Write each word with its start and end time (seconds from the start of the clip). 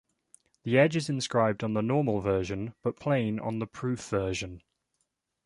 The 0.63 0.79
edge 0.79 0.95
is 0.95 1.09
inscribed 1.09 1.63
on 1.63 1.75
the 1.75 1.83
normal 1.83 2.21
version, 2.21 2.73
but 2.81 2.99
plain 2.99 3.39
on 3.39 3.59
the 3.59 3.67
proof 3.67 4.05
version. 4.09 4.63